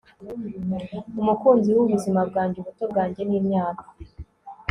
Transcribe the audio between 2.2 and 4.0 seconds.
bwanjye, ubuto bwanjye nimyaka